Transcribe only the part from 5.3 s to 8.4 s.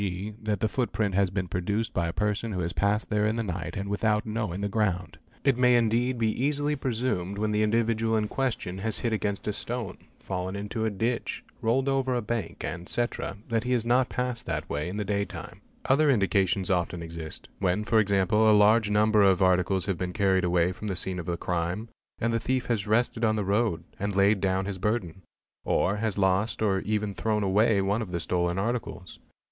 It may indeed be easily presumed when the individual in